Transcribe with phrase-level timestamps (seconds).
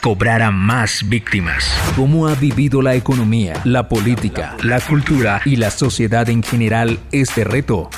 [0.00, 1.76] cobrara más víctimas.
[1.96, 7.44] ¿Cómo ha vivido la economía, la política, la cultura y la sociedad en general este
[7.44, 7.90] reto?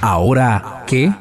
[0.00, 1.12] Ahora, ¿qué?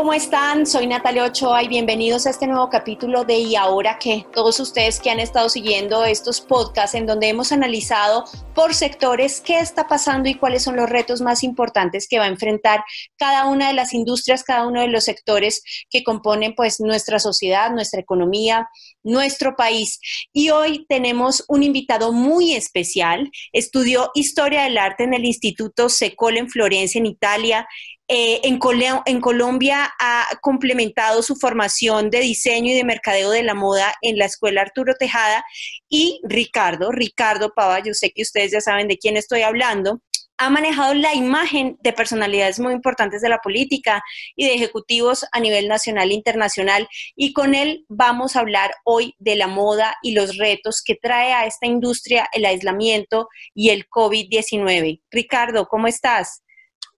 [0.00, 0.64] ¿Cómo están?
[0.64, 4.24] Soy Natalia Ochoa y bienvenidos a este nuevo capítulo de Y ahora qué.
[4.32, 9.60] Todos ustedes que han estado siguiendo estos podcasts en donde hemos analizado por sectores qué
[9.60, 12.82] está pasando y cuáles son los retos más importantes que va a enfrentar
[13.18, 17.70] cada una de las industrias, cada uno de los sectores que componen pues nuestra sociedad,
[17.70, 18.70] nuestra economía,
[19.02, 20.00] nuestro país.
[20.32, 23.30] Y hoy tenemos un invitado muy especial.
[23.52, 27.68] Estudió Historia del Arte en el Instituto Secol en Florencia, en Italia
[28.12, 28.58] eh, en,
[29.06, 34.18] en, Colombia ha complementado su formación de diseño y de mercadeo de la moda en
[34.18, 35.44] la Escuela Arturo Tejada
[35.88, 40.02] y Ricardo, Ricardo Pava, yo sé que ustedes ya saben de quién estoy hablando,
[40.38, 44.02] ha manejado la imagen de personalidades muy importantes de la política
[44.34, 46.88] y de ejecutivos a nivel nacional e internacional.
[47.14, 51.32] Y con él vamos a hablar hoy de la moda y los retos que trae
[51.34, 55.02] a esta industria el aislamiento y el COVID-19.
[55.10, 56.42] Ricardo, ¿cómo estás?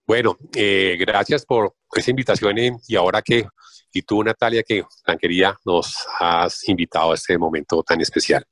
[0.07, 3.47] Bueno, eh, gracias por esa invitación y ahora que,
[3.93, 8.45] y tú Natalia, que tan querida, nos has invitado a este momento tan especial.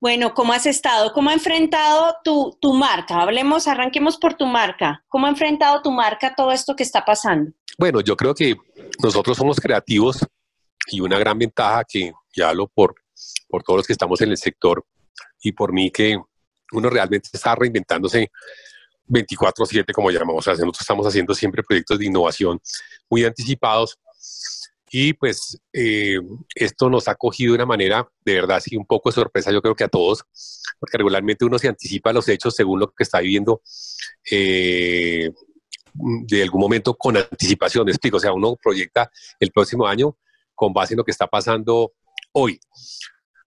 [0.00, 1.12] Bueno, ¿cómo has estado?
[1.12, 3.20] ¿Cómo ha enfrentado tu, tu marca?
[3.20, 5.04] Hablemos, arranquemos por tu marca.
[5.08, 7.52] ¿Cómo ha enfrentado tu marca todo esto que está pasando?
[7.76, 8.54] Bueno, yo creo que
[9.02, 10.24] nosotros somos creativos
[10.86, 12.94] y una gran ventaja que, ya hablo por,
[13.48, 14.84] por todos los que estamos en el sector
[15.42, 16.16] y por mí, que
[16.72, 18.30] uno realmente está reinventándose
[19.08, 20.36] 24/7, como llamamos.
[20.36, 22.60] O sea, nosotros estamos haciendo siempre proyectos de innovación
[23.08, 23.98] muy anticipados
[24.90, 26.18] y pues eh,
[26.54, 29.60] esto nos ha cogido de una manera de verdad así un poco de sorpresa, yo
[29.60, 30.24] creo que a todos,
[30.78, 33.60] porque regularmente uno se anticipa los hechos según lo que está viviendo
[34.30, 35.30] eh,
[35.92, 39.10] de algún momento con anticipación, explico, o sea, uno proyecta
[39.40, 40.16] el próximo año
[40.54, 41.92] con base en lo que está pasando
[42.32, 42.58] hoy.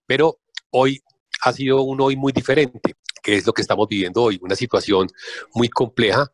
[0.06, 0.40] Pero
[0.72, 1.02] hoy
[1.44, 5.08] ha sido un hoy muy diferente que es lo que estamos viviendo hoy, una situación
[5.54, 6.32] muy compleja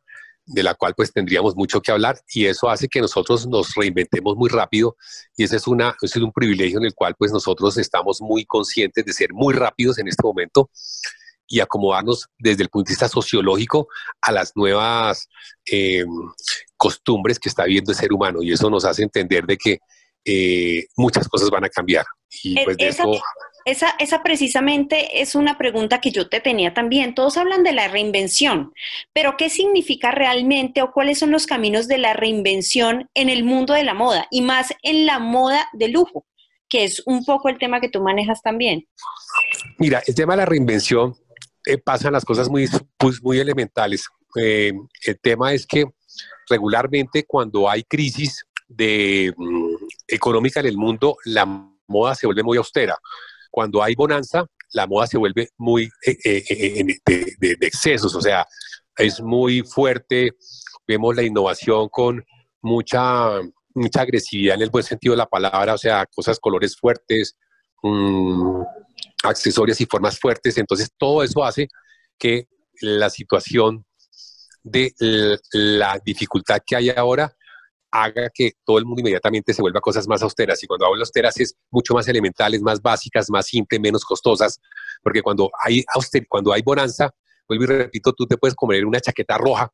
[0.48, 4.36] de la cual pues tendríamos mucho que hablar y eso hace que nosotros nos reinventemos
[4.38, 4.96] muy rápido
[5.36, 8.46] y ese es, una, ese es un privilegio en el cual pues nosotros estamos muy
[8.46, 10.70] conscientes de ser muy rápidos en este momento
[11.48, 13.90] y acomodarnos desde el punto de vista sociológico
[14.22, 15.28] a las nuevas
[15.70, 16.06] eh,
[16.78, 19.80] costumbres que está viviendo el ser humano y eso nos hace entender de que
[20.24, 22.06] eh, muchas cosas van a cambiar.
[22.44, 23.12] Y e, pues de eso
[23.68, 27.14] esa, esa precisamente es una pregunta que yo te tenía también.
[27.14, 28.72] Todos hablan de la reinvención,
[29.12, 33.74] pero ¿qué significa realmente o cuáles son los caminos de la reinvención en el mundo
[33.74, 36.26] de la moda y más en la moda de lujo,
[36.70, 38.88] que es un poco el tema que tú manejas también?
[39.80, 41.14] Mira, el tema de la reinvención
[41.66, 44.08] eh, pasan las cosas muy, pues, muy elementales.
[44.42, 44.72] Eh,
[45.04, 45.84] el tema es que
[46.50, 49.76] regularmente cuando hay crisis de, mm,
[50.08, 51.46] económica en el mundo, la
[51.86, 52.98] moda se vuelve muy austera
[53.58, 58.46] cuando hay bonanza, la moda se vuelve muy eh, eh, eh, de, excesos, o sea,
[58.96, 60.30] es muy fuerte,
[60.88, 62.24] vemos la innovación con
[62.62, 63.32] mucha,
[63.74, 67.36] mucha agresividad en el buen sentido de la palabra, o sea, cosas, colores fuertes,
[67.82, 68.62] mm,
[69.24, 71.68] accesorios y formas fuertes, entonces todo eso hace
[72.20, 72.48] que
[72.80, 73.88] la situación
[74.62, 74.94] de
[75.52, 77.36] la dificultad que hay ahora
[77.92, 80.62] haga que todo el mundo inmediatamente se vuelva cosas más austeras.
[80.64, 84.60] Y cuando hablo austeras es mucho más elementales, más básicas, más simples, menos costosas,
[85.02, 87.12] porque cuando hay auster cuando hay bonanza,
[87.48, 89.72] vuelvo y repito, tú te puedes comer una chaqueta roja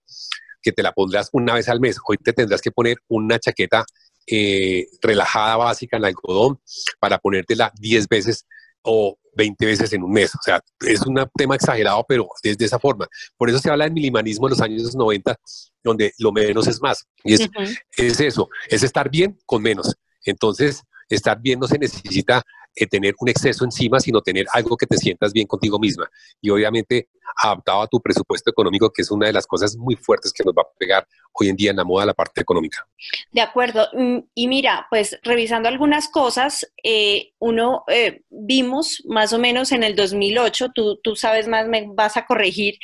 [0.62, 1.98] que te la pondrás una vez al mes.
[2.08, 3.86] Hoy te tendrás que poner una chaqueta
[4.26, 6.60] eh, relajada, básica en algodón,
[7.00, 8.46] para ponértela 10 veces
[8.84, 10.34] o 20 veces en un mes.
[10.36, 13.08] O sea, es un tema exagerado, pero es de esa forma.
[13.38, 15.36] Por eso se habla de minimalismo en los años 90,
[15.84, 17.06] donde lo menos es más.
[17.24, 17.50] Y es,
[17.98, 19.96] es eso, es estar bien con menos.
[20.26, 22.44] Entonces, estar bien no se necesita
[22.76, 26.10] eh, tener un exceso encima, sino tener algo que te sientas bien contigo misma.
[26.42, 27.10] Y obviamente
[27.42, 30.54] adaptado a tu presupuesto económico, que es una de las cosas muy fuertes que nos
[30.54, 32.88] va a pegar hoy en día en la moda la parte económica.
[33.32, 33.88] De acuerdo.
[33.94, 39.84] Mm, y mira, pues revisando algunas cosas, eh, uno eh, vimos más o menos en
[39.84, 42.76] el 2008, tú, tú sabes más, me vas a corregir,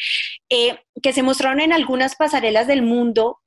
[0.49, 3.39] eh, que se mostraron en algunas pasarelas del mundo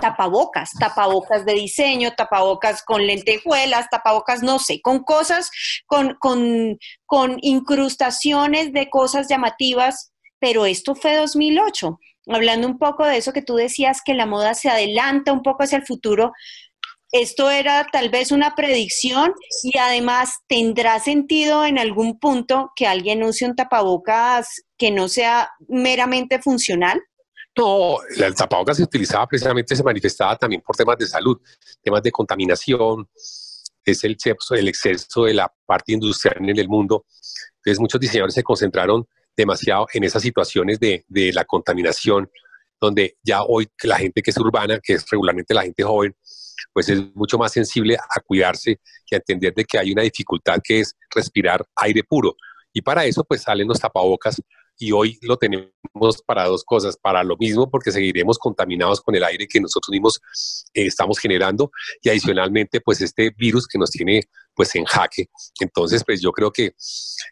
[0.00, 5.50] tapabocas, tapabocas de diseño, tapabocas con lentejuelas, tapabocas, no sé, con cosas,
[5.86, 11.98] con, con, con incrustaciones de cosas llamativas pero esto fue 2008.
[12.26, 15.62] Hablando un poco de eso que tú decías, que la moda se adelanta un poco
[15.62, 16.32] hacia el futuro,
[17.12, 19.32] esto era tal vez una predicción
[19.62, 25.50] y además tendrá sentido en algún punto que alguien use un tapabocas que no sea
[25.68, 27.00] meramente funcional.
[27.56, 31.40] No, el tapabocas se utilizaba precisamente, se manifestaba también por temas de salud,
[31.82, 33.08] temas de contaminación,
[33.82, 34.14] es el,
[34.50, 37.06] el exceso de la parte industrial en el mundo.
[37.56, 42.30] Entonces muchos diseñadores se concentraron demasiado en esas situaciones de, de la contaminación,
[42.78, 46.14] donde ya hoy la gente que es urbana, que es regularmente la gente joven,
[46.74, 50.58] pues es mucho más sensible a cuidarse y a entender de que hay una dificultad
[50.62, 52.36] que es respirar aire puro.
[52.70, 54.42] Y para eso pues salen los tapabocas
[54.78, 55.70] y hoy lo tenemos
[56.26, 60.20] para dos cosas, para lo mismo porque seguiremos contaminados con el aire que nosotros mismos
[60.74, 61.70] eh, estamos generando
[62.02, 64.22] y adicionalmente pues este virus que nos tiene
[64.54, 65.28] pues en jaque.
[65.60, 66.74] Entonces pues yo creo que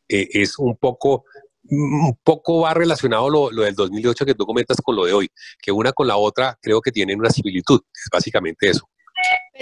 [0.08, 1.24] eh, es un poco
[1.64, 5.30] un poco va relacionado lo, lo, del 2008 que tú comentas con lo de hoy,
[5.60, 8.88] que una con la otra creo que tienen una similitud, es básicamente eso.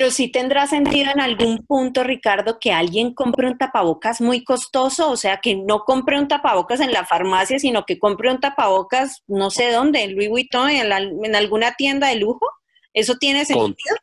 [0.00, 5.10] Pero sí tendrá sentido en algún punto, Ricardo, que alguien compre un tapabocas muy costoso,
[5.10, 9.22] o sea, que no compre un tapabocas en la farmacia, sino que compre un tapabocas
[9.26, 12.46] no sé dónde, en Louis Vuitton, en, alguna tienda de lujo.
[12.94, 13.94] ¿Eso tiene sentido?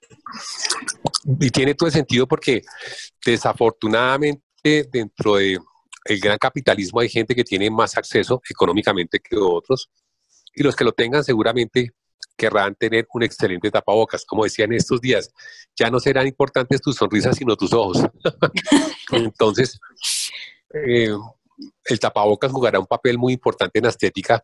[1.39, 2.61] y tiene todo el sentido porque
[3.25, 4.43] desafortunadamente
[4.91, 5.57] dentro de
[6.05, 9.89] el gran capitalismo hay gente que tiene más acceso económicamente que otros
[10.53, 11.91] y los que lo tengan seguramente
[12.37, 14.25] querrán tener un excelente tapabocas.
[14.25, 15.31] Como decía en estos días,
[15.75, 17.97] ya no serán importantes tus sonrisas, sino tus ojos.
[19.11, 19.79] Entonces,
[20.73, 21.13] eh,
[21.85, 24.43] el tapabocas jugará un papel muy importante en la estética,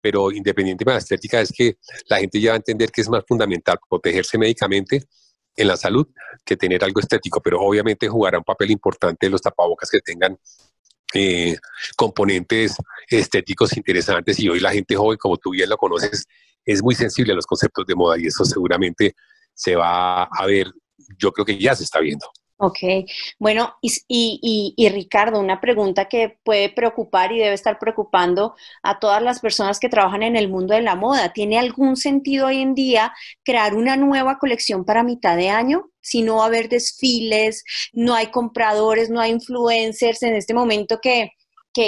[0.00, 1.78] pero independientemente de la estética, es que
[2.08, 5.02] la gente ya va a entender que es más fundamental protegerse médicamente
[5.56, 6.06] en la salud
[6.44, 10.38] que tener algo estético, pero obviamente jugará un papel importante los tapabocas que tengan
[11.14, 11.56] eh,
[11.96, 12.76] componentes
[13.08, 16.26] estéticos interesantes y hoy la gente joven, como tú bien lo conoces,
[16.66, 19.14] es muy sensible a los conceptos de moda y eso seguramente
[19.54, 20.66] se va a ver,
[21.16, 22.26] yo creo que ya se está viendo.
[22.58, 22.78] Ok,
[23.38, 29.22] bueno, y, y, Ricardo, una pregunta que puede preocupar y debe estar preocupando a todas
[29.22, 31.34] las personas que trabajan en el mundo de la moda.
[31.34, 33.12] ¿Tiene algún sentido hoy en día
[33.44, 35.90] crear una nueva colección para mitad de año?
[36.00, 40.98] Si no va a haber desfiles, no hay compradores, no hay influencers en este momento
[41.02, 41.32] que,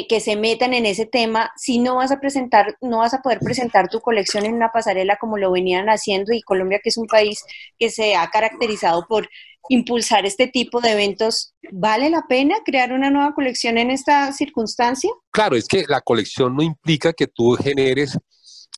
[0.09, 3.39] que, se metan en ese tema, si no vas a presentar, no vas a poder
[3.39, 7.07] presentar tu colección en una pasarela como lo venían haciendo y Colombia, que es un
[7.07, 7.43] país
[7.79, 9.29] que se ha caracterizado por
[9.71, 15.11] impulsar este tipo de eventos, ¿vale la pena crear una nueva colección en esta circunstancia?
[15.31, 18.19] Claro, es que la colección no implica que tú generes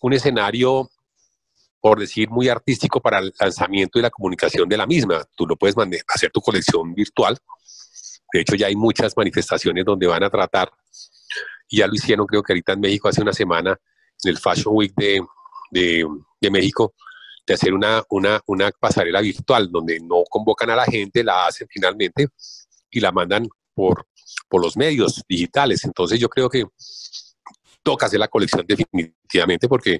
[0.03, 0.89] un escenario,
[1.81, 5.25] por decir, muy artístico para el lanzamiento y la comunicación de la misma.
[5.37, 5.77] Tú lo puedes
[6.09, 7.39] hacer tu colección virtual
[8.33, 10.71] de hecho, ya hay muchas manifestaciones donde van a tratar,
[11.71, 13.81] y ya lo hicieron creo que ahorita en México hace una semana,
[14.23, 15.23] en el Fashion Week de,
[15.71, 16.95] de, México,
[17.47, 21.69] de hacer una, una, una pasarela virtual donde no convocan a la gente, la hacen
[21.71, 22.27] finalmente
[22.91, 24.05] y la mandan por,
[24.49, 25.85] por los medios digitales.
[25.85, 26.67] Entonces yo creo que
[27.85, 29.99] toca hacer la colección definitivamente porque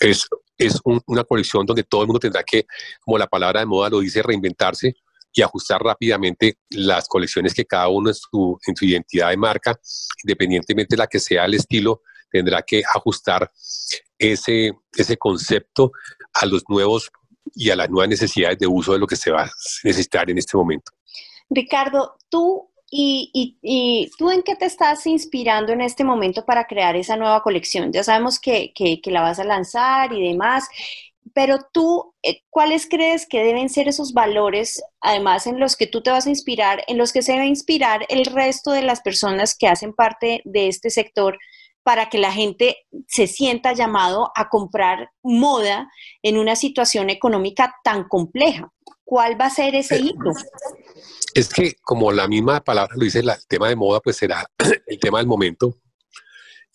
[0.00, 0.28] es,
[0.58, 2.66] es una colección donde todo el mundo tendrá que,
[3.00, 4.94] como la palabra de moda lo dice, reinventarse
[5.38, 9.78] y ajustar rápidamente las colecciones que cada uno en su, en su identidad de marca,
[10.24, 13.48] independientemente de la que sea el estilo, tendrá que ajustar
[14.18, 15.92] ese, ese concepto
[16.34, 17.08] a los nuevos
[17.54, 19.50] y a las nuevas necesidades de uso de lo que se va a
[19.84, 20.90] necesitar en este momento.
[21.48, 26.96] Ricardo, tú y, y, tú en qué te estás inspirando en este momento para crear
[26.96, 27.92] esa nueva colección?
[27.92, 30.68] Ya sabemos que, que la vas a lanzar y demás
[31.34, 36.02] pero tú, eh, ¿cuáles crees que deben ser esos valores, además en los que tú
[36.02, 39.56] te vas a inspirar, en los que se debe inspirar el resto de las personas
[39.56, 41.38] que hacen parte de este sector
[41.82, 45.90] para que la gente se sienta llamado a comprar moda
[46.22, 48.70] en una situación económica tan compleja?
[49.04, 50.32] ¿Cuál va a ser ese hito?
[51.34, 54.46] Es que, como la misma palabra lo dice, el tema de moda, pues será
[54.86, 55.74] el tema del momento.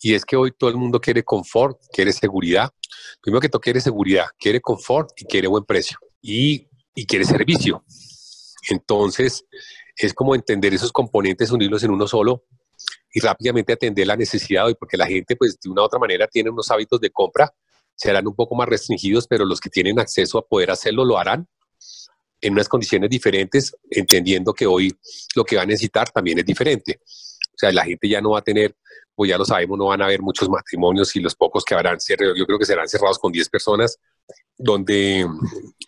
[0.00, 2.70] Y es que hoy todo el mundo quiere confort, quiere seguridad,
[3.22, 7.84] primero que todo quiere seguridad, quiere confort y quiere buen precio y, y quiere servicio.
[8.70, 9.44] Entonces,
[9.96, 12.44] es como entender esos componentes, unirlos en uno solo
[13.12, 16.26] y rápidamente atender la necesidad hoy, porque la gente, pues, de una u otra manera
[16.26, 17.54] tiene unos hábitos de compra,
[17.94, 21.46] serán un poco más restringidos, pero los que tienen acceso a poder hacerlo lo harán
[22.40, 24.92] en unas condiciones diferentes, entendiendo que hoy
[25.34, 27.00] lo que va a necesitar también es diferente.
[27.54, 28.76] O sea, la gente ya no va a tener
[29.14, 31.98] pues ya lo sabemos, no van a haber muchos matrimonios y los pocos que habrán,
[32.08, 33.98] yo creo que serán cerrados con 10 personas,
[34.56, 35.26] donde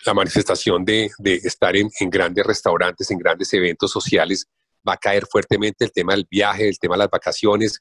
[0.05, 4.47] la manifestación de, de estar en, en, grandes restaurantes, en grandes eventos sociales,
[4.89, 7.81] va a caer fuertemente el tema del viaje, el tema de las vacaciones,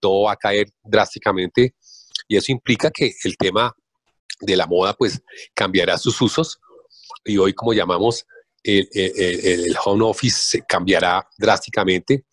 [0.00, 1.74] todo va a caer drásticamente
[2.28, 3.74] Y eso implica que el tema
[4.40, 5.22] de la moda pues
[5.54, 6.58] cambiará sus usos
[7.24, 8.26] y hoy como llamamos
[8.62, 12.24] el, el, home office cambiará drásticamente,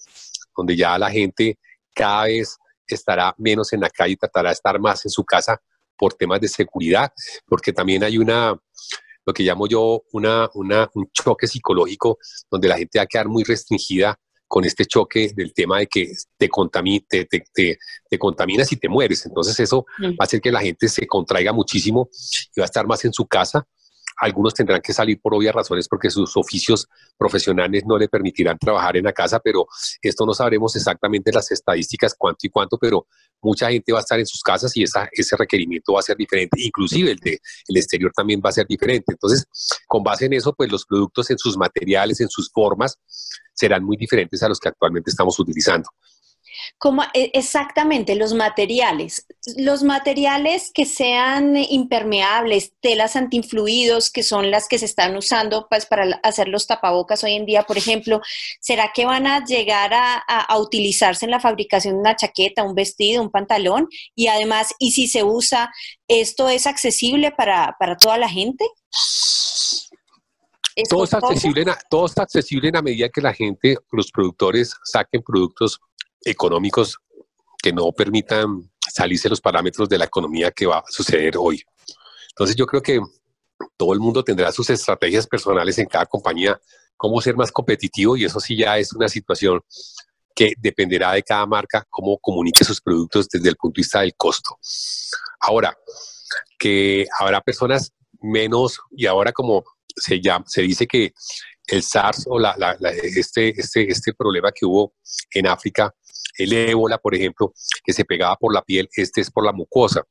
[0.55, 1.58] donde ya la gente
[1.93, 5.62] cada vez estará menos en la calle y tratará de estar más en su casa
[5.98, 7.12] por temas de seguridad,
[7.46, 8.58] porque también hay una,
[9.25, 12.17] lo que llamo yo, una, una, un choque psicológico
[12.50, 14.17] donde la gente va a quedar muy restringida
[14.48, 16.50] con este choque del tema de que te,
[17.08, 17.77] te, te,
[18.10, 19.25] te, contaminas y te mueres.
[19.25, 20.08] Entonces eso mm.
[20.08, 22.10] va a hacer que la gente se contraiga muchísimo
[22.53, 23.65] y va a estar más en su casa.
[24.18, 26.88] Algunos tendrán que salir por obvias razones porque sus oficios
[27.18, 29.68] profesionales no le permitirán trabajar en la casa, pero
[30.01, 33.08] esto no sabremos exactamente las estadísticas, cuánto y cuánto, pero
[33.41, 36.18] mucha gente va a estar en sus casas y esa, ese requerimiento va a ser
[36.18, 39.13] diferente, inclusive el de el exterior también va a ser diferente.
[39.13, 39.46] Entonces,
[39.88, 42.98] con base en eso, pues los productos en sus materiales, en sus formas,
[43.53, 45.89] serán muy diferentes a los que actualmente estamos utilizando.
[46.77, 49.25] Como, e, exactamente, los materiales.
[49.58, 55.86] Los materiales que sean impermeables, telas antiinfluidos, que son las que se están usando pues,
[55.86, 58.22] para hacer los tapabocas hoy en día, por ejemplo,
[58.60, 63.22] ¿será que van a llegar a, utilizarse en la fabricación de una chaqueta, un vestido,
[63.22, 63.88] un pantalón?
[64.15, 65.72] Y además, ¿y si se usa,
[66.08, 68.65] esto es accesible para, toda la gente?
[70.89, 75.22] Todo está, accesible todo está accesible en la medida que la gente, los productores saquen
[75.22, 75.80] productos
[76.24, 76.98] económicos
[77.62, 81.63] que no permitan salirse los parámetros de la economía que va a suceder hoy.
[82.30, 83.00] Entonces yo creo que
[83.78, 86.60] todo el mundo tendrá sus estrategias personales en cada compañía,
[86.98, 89.62] cómo ser más competitivo y eso sí ya es una situación
[90.34, 94.16] que dependerá de cada marca, cómo comunique sus productos desde el punto de vista del
[94.16, 94.58] costo.
[95.40, 95.78] Ahora,
[96.58, 99.63] que habrá personas menos, y ahora como
[99.96, 101.13] se, se dice que
[101.68, 102.56] el SARS o la,
[103.04, 104.94] este, este, este problema que hubo
[105.32, 105.94] en África
[106.43, 110.03] el ébola, por ejemplo, que se pegaba por la piel, este es por la mucosa.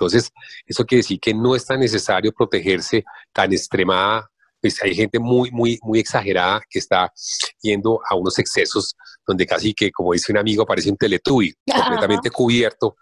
[0.00, 0.30] Entonces,
[0.66, 4.30] eso quiere decir que no es tan necesario protegerse tan extremada.
[4.58, 7.12] Pues hay gente muy, muy, muy exagerada que está
[7.60, 8.96] yendo a unos excesos
[9.26, 12.96] donde casi que, como dice un amigo, parece un teletubi, completamente cubierto.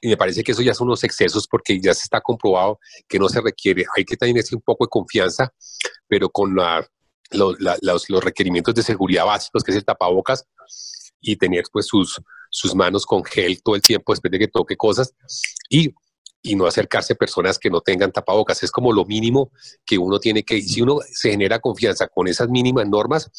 [0.00, 3.18] Y me parece que eso ya son unos excesos porque ya se está comprobado que
[3.18, 3.86] no se requiere.
[3.96, 5.50] Hay que tener un poco de confianza,
[6.06, 7.56] pero con los,
[8.08, 10.46] los requerimientos de seguridad básicos, que es el tapabocas,
[11.20, 12.20] y tener pues sus,
[12.50, 15.12] sus manos con gel todo el tiempo después de que toque cosas
[15.68, 15.94] y,
[16.42, 18.62] y no acercarse a personas que no tengan tapabocas.
[18.62, 19.50] Es como lo mínimo
[19.84, 23.30] que uno tiene que, si uno se genera confianza con esas mínimas normas,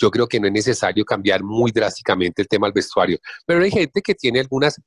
[0.00, 3.18] yo creo que no es necesario cambiar muy drásticamente el tema del vestuario.
[3.44, 4.80] Pero hay gente que tiene algunas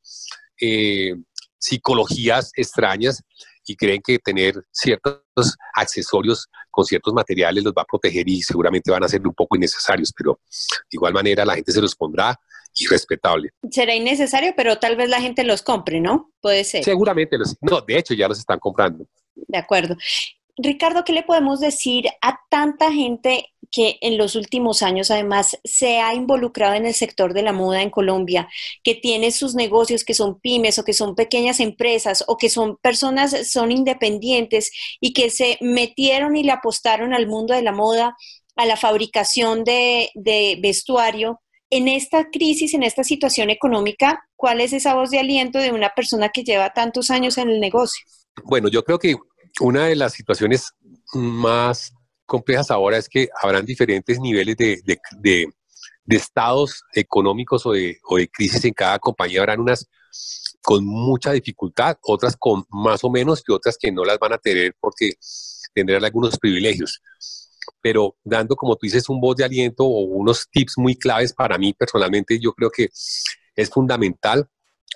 [0.60, 1.16] eh,
[1.58, 3.22] psicologías extrañas
[3.66, 8.90] y creen que tener ciertos accesorios con ciertos materiales los va a proteger y seguramente
[8.90, 12.40] van a ser un poco innecesarios, pero de igual manera la gente se los pondrá
[12.76, 13.50] y respetable.
[13.70, 16.32] Será innecesario, pero tal vez la gente los compre, ¿no?
[16.42, 16.84] Puede ser.
[16.84, 19.06] Seguramente, los, no, de hecho ya los están comprando.
[19.36, 19.98] De acuerdo.
[20.58, 26.00] Ricardo, ¿qué le podemos decir a tanta gente que en los últimos años además se
[26.00, 28.50] ha involucrado en el sector de la moda en Colombia,
[28.84, 32.78] que tiene sus negocios que son pymes o que son pequeñas empresas o que son
[32.78, 38.16] personas, son independientes y que se metieron y le apostaron al mundo de la moda,
[38.56, 41.42] a la fabricación de, de vestuario?
[41.70, 45.92] En esta crisis, en esta situación económica, ¿cuál es esa voz de aliento de una
[45.96, 48.06] persona que lleva tantos años en el negocio?
[48.44, 49.16] Bueno, yo creo que
[49.62, 50.74] una de las situaciones
[51.14, 51.94] más
[52.32, 55.48] complejas ahora es que habrán diferentes niveles de,
[56.08, 58.00] estados económicos o de,
[58.32, 59.42] crisis en cada compañía.
[59.42, 59.86] Habrán unas
[60.62, 64.38] con mucha dificultad, otras con más o menos y otras que no las van a
[64.38, 65.12] tener porque
[65.74, 67.02] tendrán algunos privilegios.
[67.82, 71.58] Pero dando, como tú dices, un voz de aliento o unos tips muy claves para
[71.58, 72.90] mí personalmente, yo creo que
[73.56, 74.48] es fundamental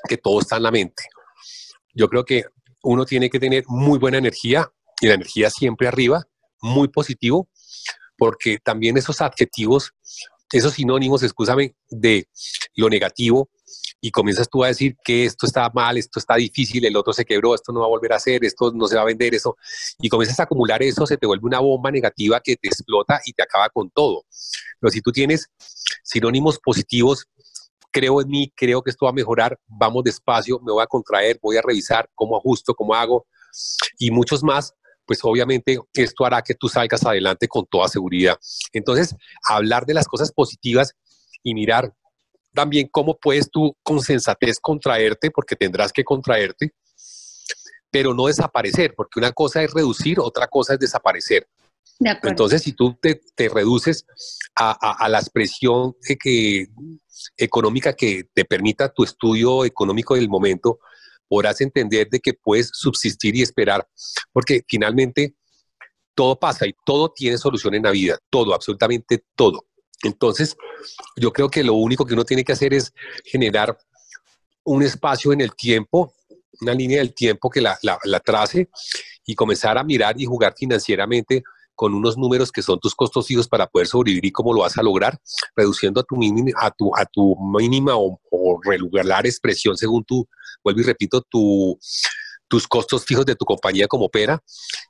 [0.08, 1.04] que todo está en la mente.
[1.94, 2.46] Yo creo que
[2.84, 6.26] uno tiene que tener muy buena energía y la energía siempre arriba,
[6.62, 7.50] muy positivo,
[8.18, 9.92] porque también esos adjetivos,
[10.52, 12.28] esos sinónimos, escúchame, de
[12.76, 13.50] lo negativo,
[14.02, 17.26] y comienzas tú a decir que esto está mal, esto está difícil, el otro se
[17.26, 19.58] quebró, esto no va a volver a hacer, esto no se va a vender, eso,
[20.00, 23.34] y comienzas a acumular eso, se te vuelve una bomba negativa que te explota y
[23.34, 24.26] te acaba con todo.
[24.80, 25.48] Pero si tú tienes
[26.04, 27.26] sinónimos positivos,
[27.92, 31.40] creo en mí, creo que esto va a mejorar, vamos despacio, me voy a contraer,
[31.42, 33.26] voy a revisar cómo ajusto, cómo hago
[33.98, 34.74] y muchos más,
[35.06, 38.38] pues obviamente esto hará que tú salgas adelante con toda seguridad.
[38.74, 39.16] Entonces,
[39.48, 40.94] hablar de las cosas positivas
[41.44, 41.94] y mirar
[42.54, 46.74] también cómo puedes tú con sensatez contraerte, porque tendrás que contraerte,
[47.92, 51.48] pero no desaparecer, porque una cosa es reducir, otra cosa es desaparecer.
[52.00, 54.06] Entonces, si tú te, reduces
[54.56, 56.68] a, la expresión que,
[57.38, 60.80] económica que te permita tu estudio económico del momento,
[61.28, 63.88] podrás entender de que puedes subsistir y esperar,
[64.32, 65.36] porque finalmente
[66.14, 69.66] todo pasa y todo tiene solución en la vida, todo, absolutamente todo.
[70.04, 70.56] Entonces,
[71.16, 73.78] yo creo que lo único que uno tiene que hacer es generar
[74.64, 76.14] un espacio en el tiempo,
[76.62, 78.70] una línea del tiempo que la, la trace
[79.26, 81.44] y comenzar a mirar y jugar financieramente
[81.76, 84.78] con unos números que son tus costos fijos para poder sobrevivir y cómo lo vas
[84.78, 85.20] a lograr,
[85.56, 88.60] reduciendo a tu, mínima, o, o
[89.24, 90.28] expresión según tu,
[90.64, 91.78] vuelvo y repito, tu,
[92.48, 94.42] tus costos fijos de tu compañía como opera.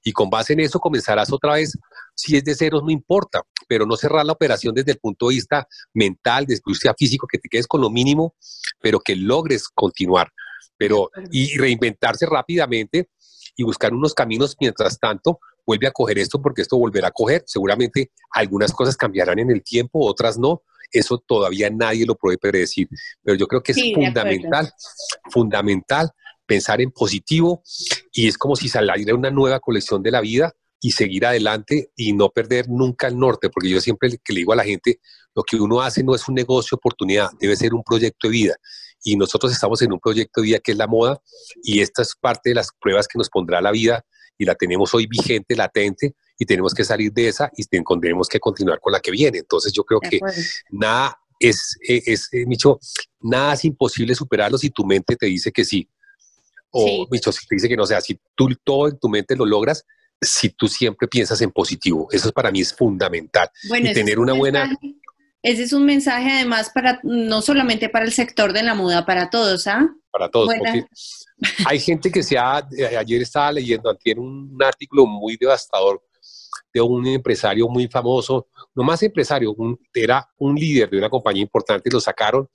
[0.03, 1.77] Y con base en eso comenzarás otra vez,
[2.13, 5.35] si es de ceros no importa, pero no cerrar la operación desde el punto de
[5.35, 8.35] vista mental, de industria físico, que te quedes con lo mínimo,
[8.81, 10.31] pero que logres continuar,
[10.77, 13.09] pero y reinventarse rápidamente
[13.55, 17.43] y buscar unos caminos mientras tanto vuelve a coger esto porque esto volverá a coger.
[17.45, 20.63] Seguramente algunas cosas cambiarán en el tiempo, otras no.
[20.91, 22.87] Eso todavía nadie lo puede predecir.
[23.23, 24.71] Pero yo creo que es fundamental,
[25.31, 26.11] fundamental
[26.45, 27.63] pensar en positivo
[28.11, 32.13] y es como si saliera una nueva colección de la vida y seguir adelante y
[32.13, 34.99] no perder nunca el norte, porque yo siempre le, le digo a la gente,
[35.33, 38.55] lo que uno hace no es un negocio oportunidad, debe ser un proyecto de vida.
[39.03, 41.19] Y nosotros estamos en un proyecto de vida que es la moda
[41.63, 44.05] y esta es parte de las pruebas que nos pondrá la vida
[44.37, 48.39] y la tenemos hoy vigente, latente, y tenemos que salir de esa y tendremos que
[48.39, 49.39] continuar con la que viene.
[49.39, 50.19] Entonces yo creo que
[50.69, 52.79] nada es, e, es, eh, Micho,
[53.21, 55.89] nada es imposible superarlo si tu mente te dice que sí.
[56.71, 59.45] O, Micho, si te dice que no, sea, si tú todo en tu mente lo
[59.45, 59.85] logras,
[60.21, 62.07] si tú siempre piensas en positivo.
[62.11, 63.49] Eso para mí es fundamental.
[63.63, 64.69] y tener una buena...
[65.45, 69.29] Ese es un mensaje además para, no solamente para el sector de la moda, para
[69.29, 69.87] todos, ¿ah?
[70.09, 70.49] Para todos.
[71.67, 76.01] Hay gente que se ha, eh, ayer estaba leyendo, tiene un artículo muy devastador
[76.73, 79.55] de un empresario muy famoso, no más empresario,
[79.93, 82.49] era un líder de una compañía importante, lo sacaron,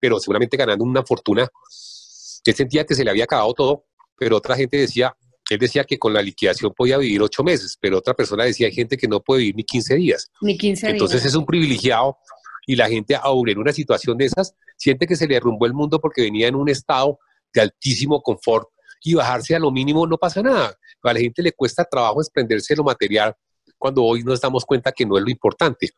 [0.00, 1.42] pero seguramente ganando una fortuna.
[1.42, 3.84] Él sentía que se le había acabado todo,
[4.16, 5.14] pero otra gente decía,
[5.54, 8.74] él decía que con la liquidación podía vivir ocho meses, pero otra persona decía, hay
[8.74, 10.30] gente que no puede vivir ni 15 días.
[10.42, 10.92] Ni 15 días.
[10.94, 12.18] Entonces es un privilegiado
[12.66, 15.72] y la gente, aún en una situación de esas, siente que se le arrumbó el
[15.72, 17.18] mundo porque venía en un estado
[17.52, 18.68] de altísimo confort
[19.02, 20.76] y bajarse a lo mínimo no pasa nada.
[21.02, 23.34] A la gente le cuesta trabajo desprenderse de lo material
[23.78, 25.90] cuando hoy nos damos cuenta que no es lo importante.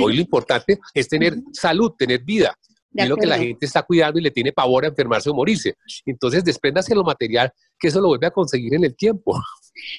[0.00, 2.56] hoy lo importante es tener salud, tener vida.
[2.94, 5.76] Es lo que la gente está cuidando y le tiene pavor a enfermarse o morirse.
[6.04, 9.40] Entonces, despréndase de lo material, que eso lo vuelve a conseguir en el tiempo.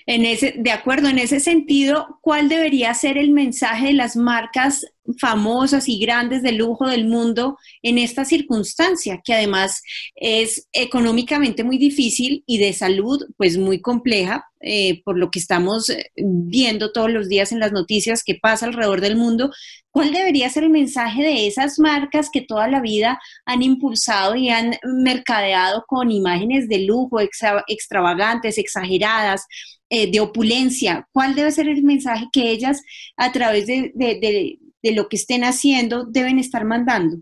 [0.05, 4.85] En ese, de acuerdo, en ese sentido, ¿cuál debería ser el mensaje de las marcas
[5.17, 9.81] famosas y grandes de lujo del mundo en esta circunstancia, que además
[10.15, 15.89] es económicamente muy difícil y de salud pues muy compleja, eh, por lo que estamos
[15.89, 19.51] eh, viendo todos los días en las noticias que pasa alrededor del mundo,
[19.91, 24.49] ¿cuál debería ser el mensaje de esas marcas que toda la vida han impulsado y
[24.49, 29.45] han mercadeado con imágenes de lujo extravagantes, exageradas,
[29.89, 31.09] eh, de opulencia?
[31.11, 32.81] ¿Cuál debe ser el mensaje que ellas
[33.17, 34.59] a través de, de
[34.91, 37.17] lo que estén haciendo deben estar mandando?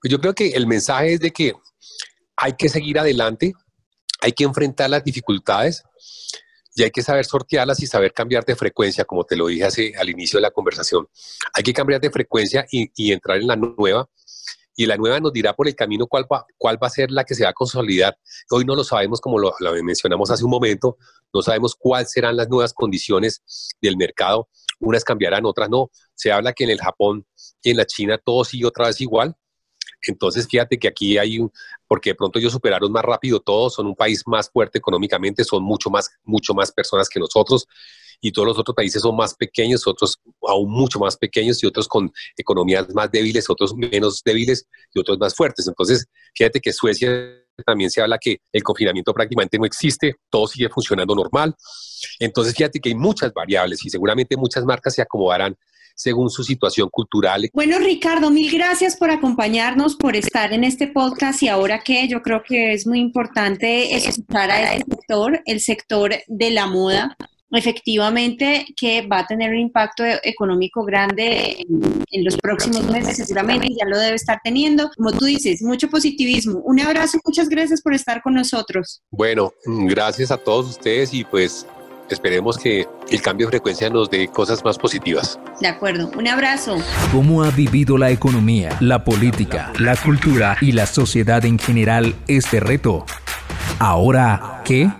[0.00, 1.54] Pues yo creo que el mensaje es de que
[2.36, 3.54] hay que seguir adelante,
[4.20, 5.82] hay que enfrentar las dificultades
[6.76, 9.92] y hay que saber sortearlas y saber cambiar de frecuencia, como te lo dije hace,
[9.98, 11.08] al inicio de la conversación.
[11.54, 14.08] Hay que cambiar de frecuencia y, entrar en la nueva.
[14.78, 17.24] Y la nueva nos dirá por el camino cuál va, cuál va a ser la
[17.24, 18.18] que se va a consolidar.
[18.50, 20.98] Hoy no lo sabemos, como lo, lo mencionamos hace un momento,
[21.32, 23.42] no sabemos cuáles serán las nuevas condiciones
[23.80, 24.50] del mercado.
[24.78, 25.90] Unas cambiarán, otras no.
[26.14, 27.26] Se habla que en el Japón
[27.62, 29.34] y en la China todo sigue otra vez igual.
[30.02, 31.50] Entonces, fíjate que aquí hay un,
[31.88, 35.62] porque de pronto ellos superaron más rápido todo, son un país más fuerte económicamente, son
[35.62, 37.66] mucho más, mucho más personas que nosotros
[38.20, 41.88] y todos los otros países son más pequeños, otros aún mucho más pequeños y otros
[41.88, 45.66] con economías más débiles, otros menos débiles y otros más fuertes.
[45.66, 50.68] Entonces, fíjate que Suecia también se habla que el confinamiento prácticamente no existe, todo sigue
[50.68, 51.54] funcionando normal.
[52.18, 55.56] Entonces, fíjate que hay muchas variables y seguramente muchas marcas se acomodarán
[55.94, 57.48] según su situación cultural.
[57.54, 62.20] Bueno, Ricardo, mil gracias por acompañarnos, por estar en este podcast y ahora que yo
[62.22, 67.16] creo que es muy importante escuchar a este sector, el sector de la moda,
[67.50, 71.64] efectivamente que va a tener un impacto económico grande
[72.10, 74.90] en, los próximos meses, seguramente ya lo debe estar teniendo.
[74.96, 76.60] Como tú dices, mucho positivismo.
[76.60, 79.02] Un abrazo, muchas gracias por estar con nosotros.
[79.10, 81.66] Bueno, gracias a todos ustedes y pues
[82.08, 85.38] esperemos que el cambio de frecuencia nos dé cosas más positivas.
[85.60, 86.78] De acuerdo, un abrazo.
[87.12, 92.60] ¿Cómo ha vivido la economía, la política, la cultura y la sociedad en general este
[92.60, 93.04] reto?
[93.78, 94.90] Ahora, ¿qué?